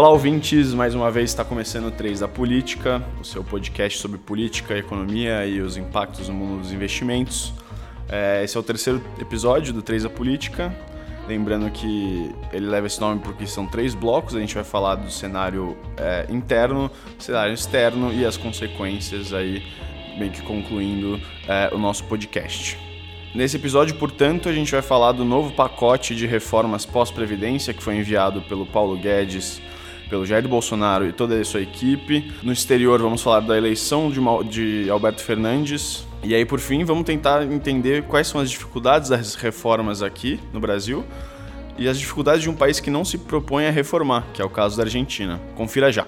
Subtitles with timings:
[0.00, 0.72] Olá, ouvintes!
[0.72, 5.44] Mais uma vez está começando o 3 da Política, o seu podcast sobre política, economia
[5.44, 7.52] e os impactos no mundo dos investimentos.
[8.08, 10.74] É, esse é o terceiro episódio do 3 da Política.
[11.28, 14.34] Lembrando que ele leva esse nome porque são três blocos.
[14.34, 19.62] A gente vai falar do cenário é, interno, cenário externo e as consequências aí,
[20.18, 22.78] meio que concluindo é, o nosso podcast.
[23.34, 27.96] Nesse episódio, portanto, a gente vai falar do novo pacote de reformas pós-previdência que foi
[27.96, 29.60] enviado pelo Paulo Guedes
[30.10, 32.32] pelo Jair Bolsonaro e toda a sua equipe.
[32.42, 36.04] No exterior, vamos falar da eleição de, de Alberto Fernandes.
[36.22, 40.60] E aí, por fim, vamos tentar entender quais são as dificuldades das reformas aqui no
[40.60, 41.04] Brasil
[41.78, 44.50] e as dificuldades de um país que não se propõe a reformar, que é o
[44.50, 45.40] caso da Argentina.
[45.54, 46.06] Confira já.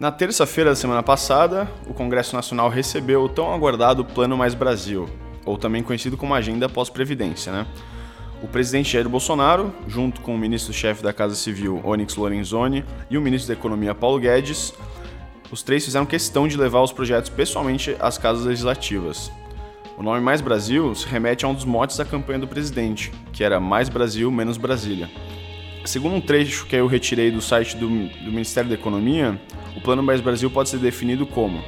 [0.00, 5.08] Na terça-feira da semana passada, o Congresso Nacional recebeu o tão aguardado Plano Mais Brasil,
[5.44, 7.66] ou também conhecido como Agenda Pós-Previdência, né?
[8.40, 13.20] O presidente Jair Bolsonaro, junto com o ministro-chefe da Casa Civil, Onyx Lorenzoni, e o
[13.20, 14.72] ministro da Economia, Paulo Guedes,
[15.50, 19.32] os três fizeram questão de levar os projetos pessoalmente às casas legislativas.
[19.96, 23.42] O nome Mais Brasil se remete a um dos motes da campanha do presidente, que
[23.42, 25.10] era Mais Brasil, menos Brasília.
[25.84, 29.40] Segundo um trecho que eu retirei do site do, do Ministério da Economia,
[29.74, 31.60] o Plano Mais Brasil pode ser definido como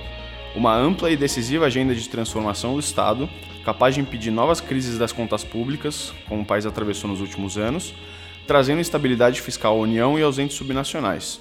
[0.55, 3.29] uma ampla e decisiva agenda de transformação do Estado,
[3.65, 7.95] capaz de impedir novas crises das contas públicas, como o país atravessou nos últimos anos,
[8.47, 11.41] trazendo estabilidade fiscal à União e aos entes subnacionais.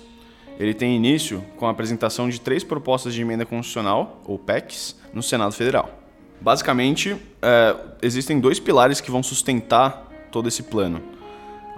[0.59, 5.23] Ele tem início com a apresentação de três propostas de emenda constitucional, ou PECs, no
[5.23, 5.97] Senado Federal.
[6.41, 11.01] Basicamente, é, existem dois pilares que vão sustentar todo esse plano: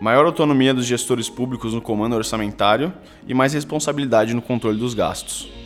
[0.02, 2.92] maior autonomia dos gestores públicos no comando orçamentário
[3.28, 5.61] e mais responsabilidade no controle dos gastos.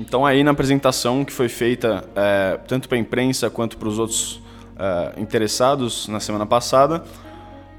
[0.00, 3.98] Então aí na apresentação que foi feita é, tanto para a imprensa quanto para os
[3.98, 4.40] outros
[4.78, 7.04] é, interessados na semana passada,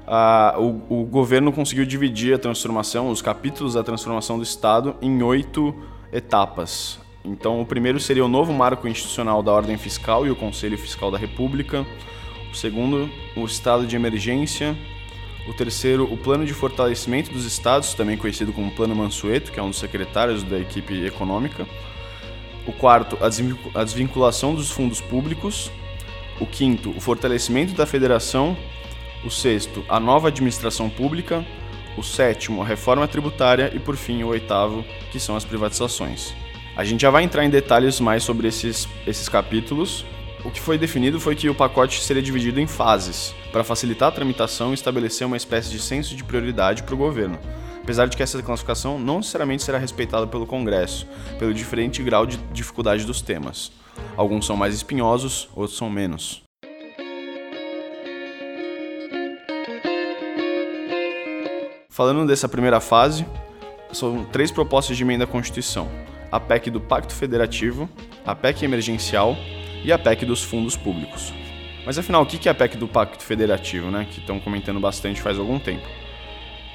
[0.06, 5.20] a, o, o, governo conseguiu dividir a transformação, os capítulos da transformação do Estado, em
[5.20, 5.74] oito
[6.12, 7.00] etapas.
[7.24, 11.10] Então o primeiro seria o novo marco institucional da ordem fiscal e o Conselho Fiscal
[11.10, 11.84] da República.
[12.52, 14.76] O segundo, o estado de emergência.
[15.48, 19.62] O terceiro, o plano de fortalecimento dos estados, também conhecido como Plano Mansueto, que é
[19.62, 21.66] um dos secretários da equipe econômica.
[22.66, 23.18] O quarto,
[23.74, 25.70] a desvinculação dos fundos públicos.
[26.40, 28.56] O quinto, o fortalecimento da federação.
[29.24, 31.44] O sexto, a nova administração pública.
[31.96, 33.72] O sétimo, a reforma tributária.
[33.74, 36.32] E por fim, o oitavo, que são as privatizações.
[36.76, 40.04] A gente já vai entrar em detalhes mais sobre esses, esses capítulos.
[40.44, 44.12] O que foi definido foi que o pacote seria dividido em fases, para facilitar a
[44.12, 47.38] tramitação e estabelecer uma espécie de senso de prioridade para o governo
[47.82, 51.06] apesar de que essa classificação não necessariamente será respeitada pelo Congresso,
[51.38, 53.72] pelo diferente grau de dificuldade dos temas.
[54.16, 56.42] Alguns são mais espinhosos, outros são menos.
[61.90, 63.26] Falando dessa primeira fase,
[63.92, 65.88] são três propostas de emenda à Constituição:
[66.30, 67.88] a PEC do Pacto Federativo,
[68.24, 69.36] a PEC emergencial
[69.84, 71.32] e a PEC dos fundos públicos.
[71.84, 74.06] Mas afinal, o que é a PEC do Pacto Federativo, né?
[74.10, 75.86] Que estão comentando bastante faz algum tempo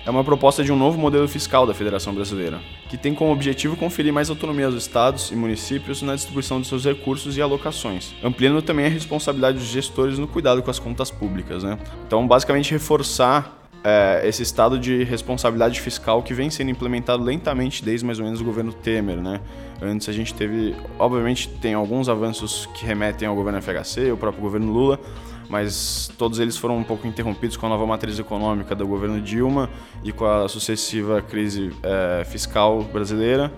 [0.08, 3.76] é uma proposta de um novo modelo fiscal da Federação Brasileira, que tem como objetivo
[3.76, 8.62] conferir mais autonomia aos estados e municípios na distribuição de seus recursos e alocações, ampliando
[8.62, 11.62] também a responsabilidade dos gestores no cuidado com as contas públicas.
[11.62, 11.78] Né?
[12.08, 18.06] Então, basicamente, reforçar é, esse estado de responsabilidade fiscal que vem sendo implementado lentamente desde
[18.06, 19.18] mais ou menos o governo Temer.
[19.18, 19.42] Né?
[19.82, 24.42] Antes a gente teve, obviamente, tem alguns avanços que remetem ao governo FHC, o próprio
[24.42, 25.02] governo Lula,
[25.50, 29.70] mas todos eles foram um pouco interrompidos com a nova matriz econômica do governo Dilma
[30.04, 33.52] e com a sucessiva crise é, fiscal brasileira,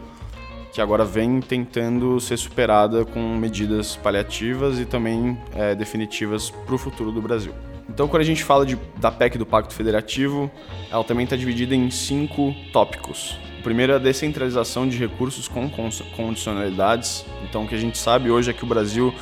[0.72, 6.78] que agora vem tentando ser superada com medidas paliativas e também é, definitivas para o
[6.78, 7.54] futuro do Brasil.
[7.90, 10.50] Então, quando a gente fala de, da PEC do Pacto Federativo,
[10.92, 13.36] ela também está dividida em cinco tópicos.
[13.60, 15.70] O primeiro é a descentralização de recursos com
[16.16, 17.26] condicionalidades.
[17.44, 19.14] Então, o que a gente sabe hoje é que o Brasil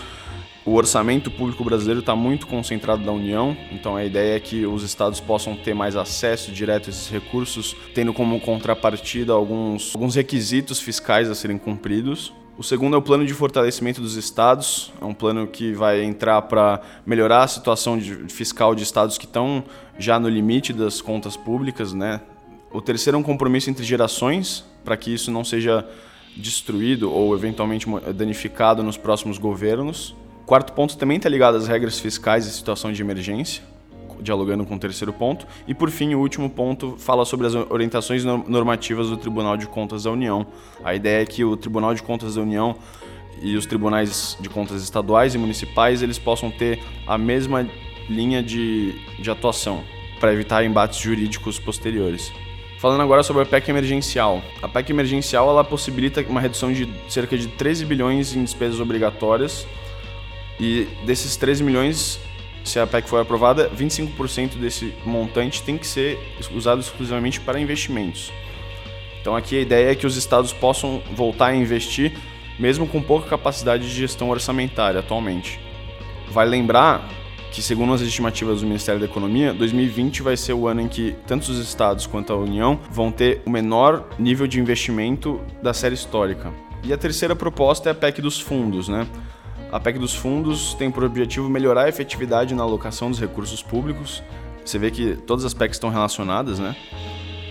[0.68, 4.84] o orçamento público brasileiro está muito concentrado na União, então a ideia é que os
[4.84, 10.82] estados possam ter mais acesso direto a esses recursos, tendo como contrapartida alguns, alguns requisitos
[10.82, 12.34] fiscais a serem cumpridos.
[12.58, 16.42] O segundo é o plano de fortalecimento dos estados, é um plano que vai entrar
[16.42, 19.64] para melhorar a situação de, fiscal de estados que estão
[19.98, 21.94] já no limite das contas públicas.
[21.94, 22.20] Né?
[22.74, 25.88] O terceiro é um compromisso entre gerações, para que isso não seja
[26.36, 30.14] destruído ou eventualmente danificado nos próximos governos
[30.48, 33.62] quarto ponto também está ligado às regras fiscais e situação de emergência,
[34.22, 35.46] dialogando com o terceiro ponto.
[35.68, 40.04] E por fim, o último ponto fala sobre as orientações normativas do Tribunal de Contas
[40.04, 40.48] da União.
[40.86, 42.78] A ideia é que o Tribunal de Contas da União
[43.42, 47.68] e os tribunais de contas estaduais e municipais eles possam ter a mesma
[48.10, 49.84] linha de, de atuação
[50.20, 52.32] para evitar embates jurídicos posteriores.
[52.80, 54.42] Falando agora sobre a PEC emergencial.
[54.62, 59.68] A PEC emergencial ela possibilita uma redução de cerca de 13 bilhões em despesas obrigatórias
[60.60, 62.20] e desses 13 milhões,
[62.64, 66.20] se a PEC for aprovada, 25% desse montante tem que ser
[66.54, 68.32] usado exclusivamente para investimentos.
[69.22, 72.14] Então aqui a ideia é que os estados possam voltar a investir
[72.60, 75.60] mesmo com pouca capacidade de gestão orçamentária atualmente.
[76.32, 77.08] Vale lembrar
[77.52, 81.16] que, segundo as estimativas do Ministério da Economia, 2020 vai ser o ano em que
[81.26, 85.96] tanto os estados quanto a União vão ter o menor nível de investimento da série
[85.96, 86.52] histórica.
[86.84, 89.08] E a terceira proposta é a PEC dos fundos, né?
[89.72, 94.24] A PEC dos fundos tem por objetivo melhorar a efetividade na alocação dos recursos públicos.
[94.64, 96.76] Você vê que todas as PECs estão relacionadas, né?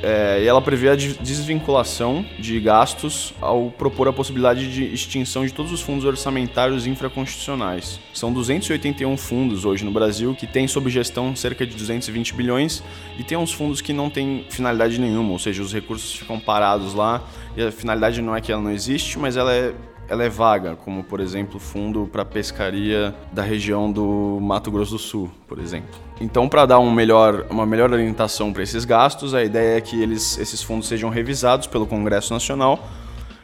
[0.02, 5.52] É, e ela prevê a desvinculação de gastos ao propor a possibilidade de extinção de
[5.52, 7.98] todos os fundos orçamentários infraconstitucionais.
[8.12, 12.82] São 281 fundos hoje no Brasil que têm sob gestão cerca de 220 bilhões
[13.18, 16.92] e tem uns fundos que não têm finalidade nenhuma, ou seja, os recursos ficam parados
[16.92, 17.24] lá
[17.56, 19.74] e a finalidade não é que ela não existe, mas ela é
[20.08, 24.98] ela é vaga, como por exemplo fundo para pescaria da região do Mato Grosso do
[24.98, 25.94] Sul, por exemplo.
[26.20, 30.00] Então, para dar um melhor, uma melhor orientação para esses gastos, a ideia é que
[30.00, 32.86] eles, esses fundos sejam revisados pelo Congresso Nacional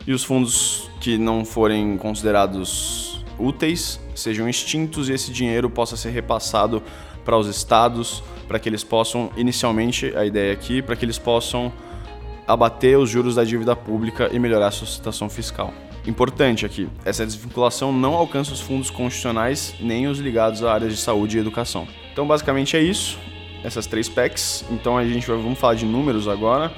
[0.06, 6.10] e os fundos que não forem considerados úteis sejam extintos e esse dinheiro possa ser
[6.10, 6.82] repassado
[7.24, 11.72] para os estados, para que eles possam, inicialmente, a ideia aqui, para que eles possam
[12.46, 15.72] abater os juros da dívida pública e melhorar a sua situação fiscal.
[16.04, 21.00] Importante aqui, essa desvinculação não alcança os fundos constitucionais nem os ligados a áreas de
[21.00, 21.86] saúde e educação.
[22.12, 23.18] Então, basicamente é isso,
[23.62, 24.64] essas três PECs.
[24.70, 26.72] Então, a gente vai, vamos falar de números agora.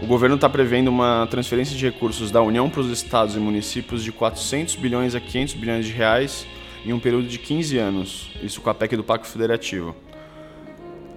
[0.00, 4.02] O governo está prevendo uma transferência de recursos da União para os estados e municípios
[4.02, 6.46] de 400 bilhões a 500 bilhões de reais
[6.86, 9.94] em um período de 15 anos, isso com a PEC do Pacto Federativo.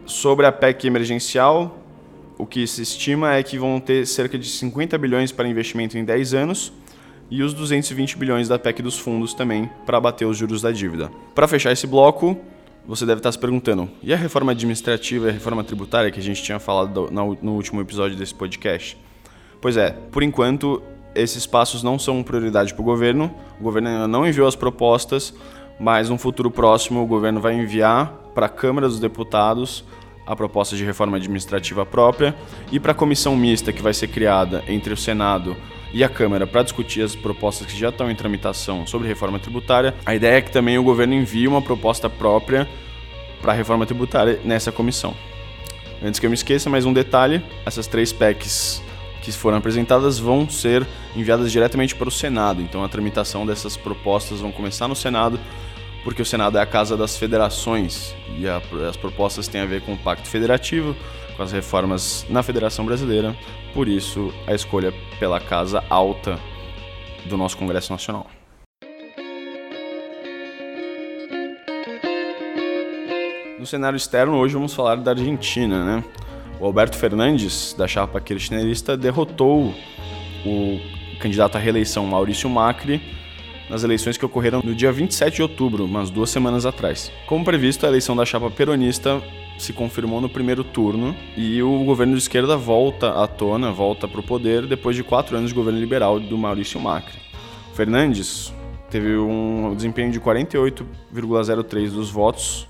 [0.05, 1.77] Sobre a PEC emergencial,
[2.37, 6.05] o que se estima é que vão ter cerca de 50 bilhões para investimento em
[6.05, 6.73] 10 anos
[7.29, 11.11] e os 220 bilhões da PEC dos fundos também para abater os juros da dívida.
[11.35, 12.37] Para fechar esse bloco,
[12.87, 16.23] você deve estar se perguntando: e a reforma administrativa e a reforma tributária que a
[16.23, 18.97] gente tinha falado no último episódio desse podcast?
[19.61, 20.81] Pois é, por enquanto,
[21.13, 25.33] esses passos não são prioridade para o governo, o governo ainda não enviou as propostas,
[25.79, 29.83] mas no futuro próximo o governo vai enviar para a Câmara dos Deputados
[30.25, 32.35] a proposta de reforma administrativa própria
[32.71, 35.55] e para a comissão mista que vai ser criada entre o Senado
[35.93, 39.95] e a Câmara para discutir as propostas que já estão em tramitação sobre reforma tributária.
[40.05, 42.67] A ideia é que também o governo envie uma proposta própria
[43.41, 45.15] para a reforma tributária nessa comissão.
[46.03, 48.81] Antes que eu me esqueça, mais um detalhe: essas três PECs
[49.21, 52.61] que foram apresentadas vão ser enviadas diretamente para o Senado.
[52.61, 55.39] Então a tramitação dessas propostas vão começar no Senado,
[56.03, 59.81] porque o Senado é a casa das federações e a, as propostas têm a ver
[59.81, 60.95] com o Pacto Federativo,
[61.37, 63.37] com as reformas na Federação Brasileira,
[63.73, 66.39] por isso a escolha pela casa alta
[67.25, 68.25] do nosso Congresso Nacional.
[73.59, 76.03] No cenário externo, hoje vamos falar da Argentina, né?
[76.59, 79.75] O Alberto Fernandes, da chapa kirchnerista, derrotou
[80.43, 80.79] o
[81.19, 82.99] candidato à reeleição Maurício Macri
[83.69, 87.11] nas eleições que ocorreram no dia 27 de outubro, umas duas semanas atrás.
[87.27, 89.21] Como previsto, a eleição da chapa peronista
[89.57, 94.19] se confirmou no primeiro turno e o governo de esquerda volta à tona, volta para
[94.19, 97.19] o poder depois de quatro anos de governo liberal do Maurício Macri.
[97.73, 98.53] Fernandes
[98.89, 102.67] teve um desempenho de 48,03 dos votos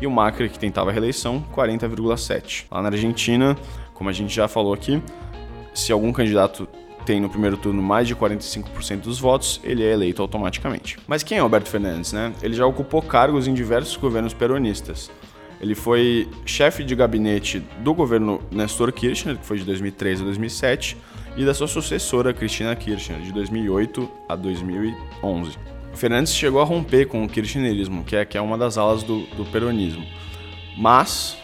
[0.00, 2.64] e o Macri, que tentava a reeleição, 40,7.
[2.70, 3.56] Lá na Argentina,
[3.92, 5.02] como a gente já falou aqui,
[5.74, 6.66] se algum candidato
[7.04, 10.98] tem no primeiro turno mais de 45% dos votos, ele é eleito automaticamente.
[11.06, 12.32] Mas quem é Alberto Fernandes, né?
[12.42, 15.10] Ele já ocupou cargos em diversos governos peronistas.
[15.60, 20.96] Ele foi chefe de gabinete do governo Nestor Kirchner, que foi de 2003 a 2007,
[21.36, 25.52] e da sua sucessora Cristina Kirchner, de 2008 a 2011.
[25.94, 29.26] Fernandes chegou a romper com o kirchnerismo, que é, que é uma das alas do,
[29.36, 30.04] do peronismo.
[30.78, 31.36] Mas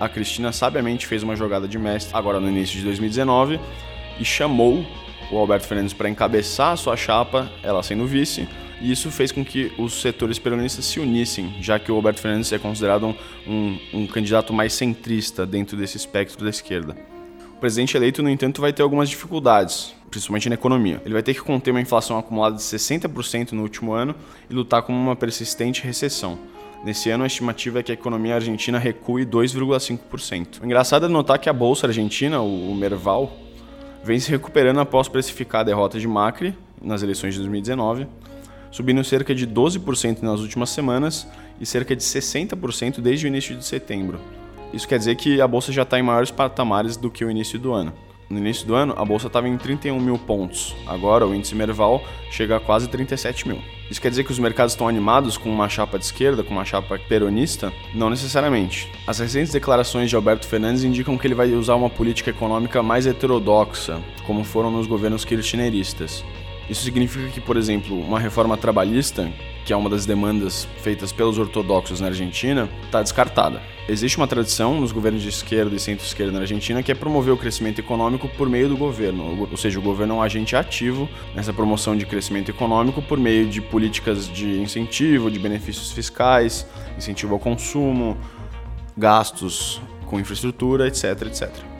[0.00, 3.60] a Cristina sabiamente fez uma jogada de mestre agora no início de 2019
[4.18, 4.84] e chamou
[5.30, 8.48] o Alberto Fernandes para encabeçar a sua chapa, ela sendo vice,
[8.80, 12.52] e isso fez com que os setores peronistas se unissem, já que o Alberto Fernandes
[12.52, 13.14] é considerado um,
[13.46, 16.96] um, um candidato mais centrista dentro desse espectro da esquerda.
[17.56, 21.02] O presidente eleito, no entanto, vai ter algumas dificuldades, principalmente na economia.
[21.04, 24.14] Ele vai ter que conter uma inflação acumulada de 60% no último ano
[24.48, 26.38] e lutar com uma persistente recessão.
[26.84, 30.62] Nesse ano, a estimativa é que a economia argentina recue 2,5%.
[30.62, 33.36] O engraçado é notar que a bolsa argentina, o Merval,
[34.04, 38.06] vem se recuperando após precificar a derrota de Macri nas eleições de 2019
[38.70, 41.26] subindo cerca de 12% nas últimas semanas
[41.60, 44.20] e cerca de 60% desde o início de setembro.
[44.72, 47.58] Isso quer dizer que a bolsa já está em maiores patamares do que o início
[47.58, 47.92] do ano.
[48.28, 50.76] No início do ano, a bolsa estava em 31 mil pontos.
[50.86, 53.58] Agora, o índice Merval chega a quase 37 mil.
[53.90, 56.64] Isso quer dizer que os mercados estão animados com uma chapa de esquerda, com uma
[56.64, 57.72] chapa peronista?
[57.94, 58.92] Não necessariamente.
[59.06, 63.06] As recentes declarações de Alberto Fernandes indicam que ele vai usar uma política econômica mais
[63.06, 66.22] heterodoxa, como foram nos governos kirchneristas.
[66.68, 69.30] Isso significa que, por exemplo, uma reforma trabalhista,
[69.64, 73.62] que é uma das demandas feitas pelos ortodoxos na Argentina, está descartada.
[73.88, 77.38] Existe uma tradição nos governos de esquerda e centro-esquerda na Argentina que é promover o
[77.38, 81.54] crescimento econômico por meio do governo, ou seja, o governo é um agente ativo nessa
[81.54, 86.66] promoção de crescimento econômico por meio de políticas de incentivo, de benefícios fiscais,
[86.98, 88.18] incentivo ao consumo,
[88.94, 91.77] gastos com infraestrutura, etc, etc.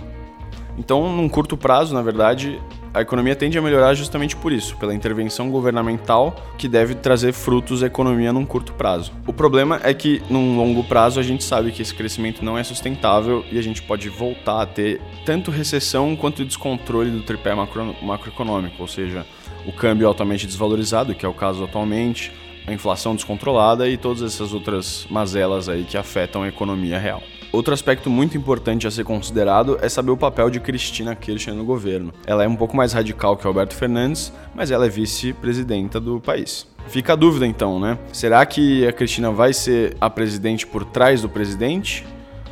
[0.78, 2.60] Então, num curto prazo, na verdade,
[2.94, 7.82] a economia tende a melhorar justamente por isso, pela intervenção governamental que deve trazer frutos
[7.82, 9.12] à economia num curto prazo.
[9.26, 12.62] O problema é que num longo prazo a gente sabe que esse crescimento não é
[12.62, 17.96] sustentável e a gente pode voltar a ter tanto recessão quanto descontrole do tripé macro,
[18.00, 19.26] macroeconômico, ou seja,
[19.66, 22.32] o câmbio altamente desvalorizado, que é o caso atualmente,
[22.66, 27.22] a inflação descontrolada e todas essas outras mazelas aí que afetam a economia real.
[27.50, 31.64] Outro aspecto muito importante a ser considerado é saber o papel de Cristina Kirchner no
[31.64, 32.12] governo.
[32.26, 36.66] Ela é um pouco mais radical que Alberto Fernandes, mas ela é vice-presidenta do país.
[36.88, 37.98] Fica a dúvida então, né?
[38.12, 42.06] Será que a Cristina vai ser a presidente por trás do presidente?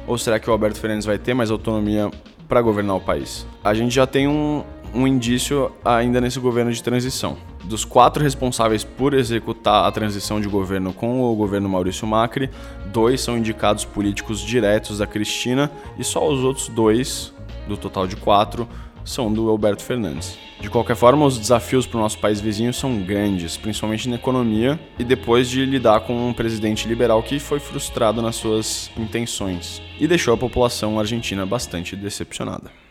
[0.06, 2.10] Ou será que o Alberto Fernandes vai ter mais autonomia
[2.48, 3.46] para governar o país?
[3.62, 4.64] A gente já tem um,
[4.94, 7.36] um indício ainda nesse governo de transição.
[7.64, 12.50] Dos quatro responsáveis por executar a transição de governo com o governo Maurício Macri,
[12.92, 17.32] dois são indicados políticos diretos da Cristina e só os outros dois,
[17.66, 18.68] do total de quatro,
[19.04, 20.36] são do Alberto Fernandes.
[20.60, 24.78] De qualquer forma, os desafios para o nosso país vizinho são grandes, principalmente na economia
[24.98, 30.08] e depois de lidar com um presidente liberal que foi frustrado nas suas intenções e
[30.08, 32.85] deixou a população argentina bastante decepcionada.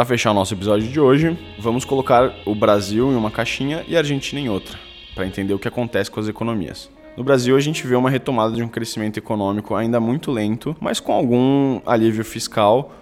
[0.00, 3.94] Para fechar o nosso episódio de hoje, vamos colocar o Brasil em uma caixinha e
[3.94, 4.78] a Argentina em outra,
[5.14, 6.88] para entender o que acontece com as economias.
[7.18, 11.00] No Brasil, a gente vê uma retomada de um crescimento econômico ainda muito lento, mas
[11.00, 12.94] com algum alívio fiscal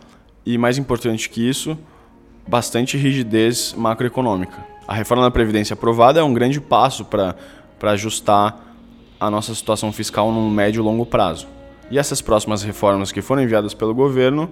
[0.44, 1.78] e, mais importante que isso,
[2.48, 4.58] bastante rigidez macroeconômica.
[4.84, 7.36] A reforma da Previdência aprovada é um grande passo para
[7.80, 8.74] ajustar
[9.20, 11.46] a nossa situação fiscal num médio e longo prazo.
[11.92, 14.50] E essas próximas reformas que foram enviadas pelo governo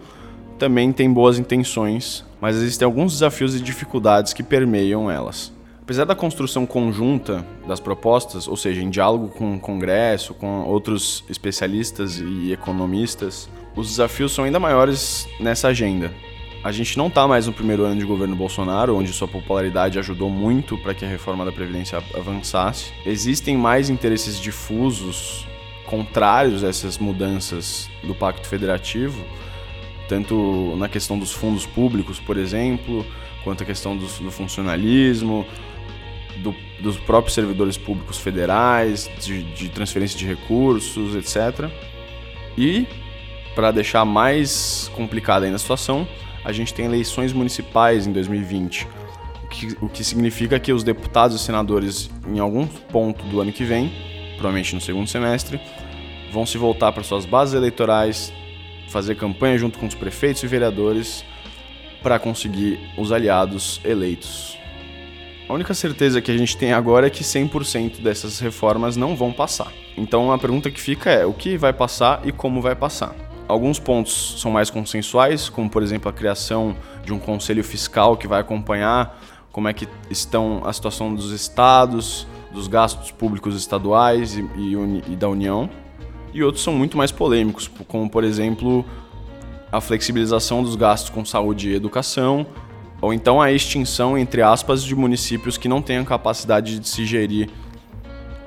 [0.59, 5.53] também têm boas intenções, mas existem alguns desafios e dificuldades que permeiam elas.
[5.83, 11.23] Apesar da construção conjunta das propostas, ou seja, em diálogo com o Congresso, com outros
[11.31, 16.13] especialistas e economistas, os desafios são ainda maiores nessa agenda.
[16.65, 20.29] A gente não está mais no primeiro ano de governo Bolsonaro, onde sua popularidade ajudou
[20.29, 22.93] muito para que a reforma da Previdência avançasse.
[23.05, 25.47] Existem mais interesses difusos
[25.87, 29.25] contrários a essas mudanças do Pacto Federativo,
[30.09, 33.05] tanto na questão dos fundos públicos, por exemplo,
[33.45, 35.47] quanto a questão do, do funcionalismo,
[36.43, 41.71] do, dos próprios servidores públicos federais, de, de transferência de recursos, etc.
[42.57, 42.87] E,
[43.55, 46.07] para deixar mais complicada ainda a situação,
[46.45, 48.87] a gente tem eleições municipais em 2020,
[49.43, 53.53] o que, o que significa que os deputados e senadores, em algum ponto do ano
[53.53, 53.93] que vem,
[54.35, 55.61] provavelmente no segundo semestre,
[56.33, 58.33] vão se voltar para suas bases eleitorais,
[58.89, 61.25] fazer campanha junto com os prefeitos e vereadores
[62.03, 64.57] para conseguir os aliados eleitos.
[65.49, 69.33] A única certeza que a gente tem agora é que 100% dessas reformas não vão
[69.33, 69.73] passar.
[69.97, 73.15] Então a pergunta que fica é: o que vai passar e como vai passar?
[73.49, 78.27] Alguns pontos são mais consensuais, como por exemplo a criação de um conselho fiscal que
[78.27, 79.21] vai acompanhar
[79.53, 85.17] como é que estão a situação dos estados, dos gastos públicos estaduais e, e, e
[85.17, 85.71] da União
[86.33, 88.85] e outros são muito mais polêmicos, como por exemplo
[89.71, 92.47] a flexibilização dos gastos com saúde e educação,
[93.01, 97.49] ou então a extinção, entre aspas, de municípios que não tenham capacidade de se gerir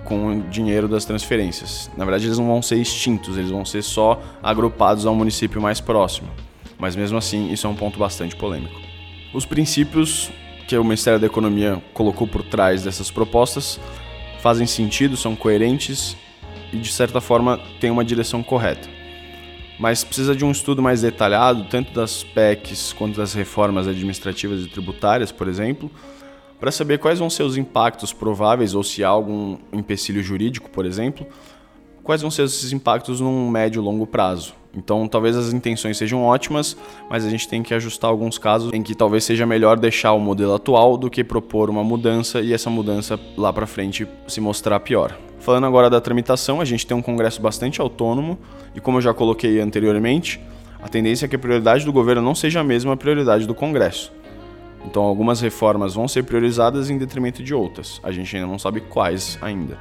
[0.03, 1.89] com o dinheiro das transferências.
[1.95, 5.79] Na verdade, eles não vão ser extintos, eles vão ser só agrupados ao município mais
[5.79, 6.27] próximo.
[6.79, 8.79] Mas mesmo assim, isso é um ponto bastante polêmico.
[9.33, 10.31] Os princípios
[10.67, 13.79] que o Ministério da Economia colocou por trás dessas propostas
[14.39, 16.15] fazem sentido, são coerentes
[16.71, 18.87] e de certa forma tem uma direção correta.
[19.79, 24.67] Mas precisa de um estudo mais detalhado, tanto das PECs quanto das reformas administrativas e
[24.67, 25.89] tributárias, por exemplo,
[26.59, 30.85] para saber quais vão ser os impactos prováveis ou se há algum empecilho jurídico, por
[30.85, 31.25] exemplo,
[32.03, 34.53] quais vão ser esses impactos num médio e longo prazo.
[34.75, 36.77] Então, talvez as intenções sejam ótimas,
[37.09, 40.19] mas a gente tem que ajustar alguns casos em que talvez seja melhor deixar o
[40.19, 44.79] modelo atual do que propor uma mudança e essa mudança lá para frente se mostrar
[44.81, 45.28] pior.
[45.39, 48.37] Falando agora da tramitação, a gente tem um Congresso bastante autônomo
[48.75, 50.39] e, como eu já coloquei anteriormente,
[50.81, 54.11] a tendência é que a prioridade do governo não seja a mesma prioridade do Congresso.
[54.85, 57.99] Então, algumas reformas vão ser priorizadas em detrimento de outras.
[58.03, 59.77] A gente ainda não sabe quais ainda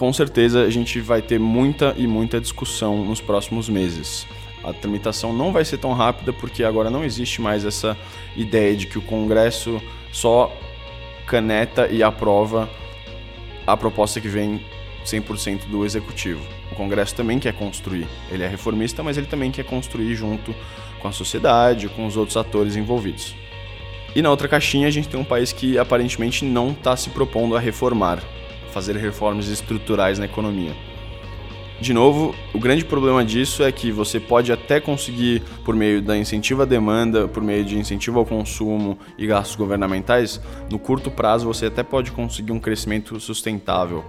[0.00, 4.26] com certeza a gente vai ter muita e muita discussão nos próximos meses.
[4.64, 7.94] A tramitação não vai ser tão rápida porque agora não existe mais essa
[8.34, 9.78] ideia de que o Congresso
[10.10, 10.50] só
[11.26, 12.66] caneta e aprova
[13.66, 14.64] a proposta que vem
[15.04, 16.40] 100% do executivo.
[16.70, 18.06] O Congresso também quer construir.
[18.30, 20.54] Ele é reformista, mas ele também quer construir junto
[21.00, 23.34] com a sociedade, com os outros atores envolvidos.
[24.14, 27.56] E na outra caixinha a gente tem um país que aparentemente não está se propondo
[27.56, 28.22] a reformar
[28.70, 30.74] fazer reformas estruturais na economia.
[31.80, 36.16] De novo, o grande problema disso é que você pode até conseguir, por meio da
[36.16, 40.40] incentivo à demanda, por meio de incentivo ao consumo e gastos governamentais,
[40.70, 44.04] no curto prazo você até pode conseguir um crescimento sustentável.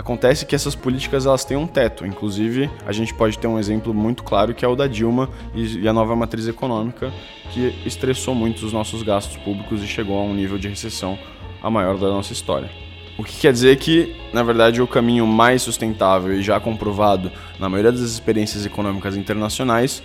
[0.00, 3.92] Acontece que essas políticas elas têm um teto, inclusive a gente pode ter um exemplo
[3.92, 7.12] muito claro que é o da Dilma e a nova matriz econômica,
[7.50, 11.18] que estressou muito os nossos gastos públicos e chegou a um nível de recessão
[11.62, 12.70] a maior da nossa história.
[13.18, 17.68] O que quer dizer que, na verdade, o caminho mais sustentável e já comprovado na
[17.68, 20.02] maioria das experiências econômicas internacionais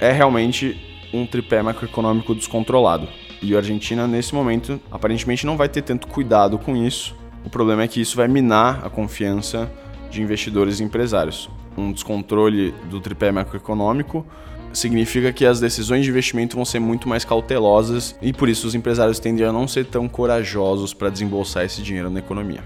[0.00, 0.80] é realmente
[1.12, 3.06] um tripé macroeconômico descontrolado.
[3.42, 7.14] E a Argentina, nesse momento, aparentemente não vai ter tanto cuidado com isso.
[7.44, 9.70] O problema é que isso vai minar a confiança
[10.10, 11.50] de investidores e empresários.
[11.76, 14.24] Um descontrole do tripé macroeconômico
[14.72, 18.74] significa que as decisões de investimento vão ser muito mais cautelosas e por isso os
[18.74, 22.62] empresários tendem a não ser tão corajosos para desembolsar esse dinheiro na economia.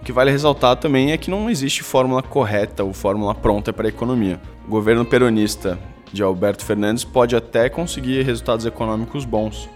[0.00, 3.86] O que vale ressaltar também é que não existe fórmula correta ou fórmula pronta para
[3.86, 4.40] a economia.
[4.66, 5.78] O governo peronista
[6.12, 9.68] de Alberto Fernandes pode até conseguir resultados econômicos bons,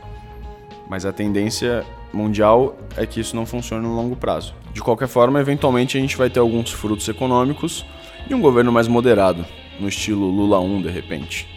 [0.88, 1.84] mas a tendência
[2.16, 4.54] mundial é que isso não funcione no longo prazo.
[4.72, 7.84] De qualquer forma, eventualmente a gente vai ter alguns frutos econômicos
[8.28, 9.44] e um governo mais moderado,
[9.78, 11.48] no estilo Lula 1 de repente.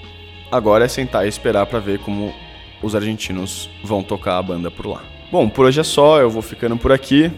[0.52, 2.34] Agora é sentar e esperar para ver como
[2.82, 5.02] os argentinos vão tocar a banda por lá.
[5.32, 7.32] Bom, por hoje é só, eu vou ficando por aqui.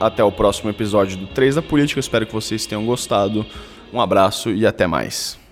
[0.00, 3.46] Até o próximo episódio do 3 da Política, espero que vocês tenham gostado.
[3.92, 5.43] Um abraço e até mais.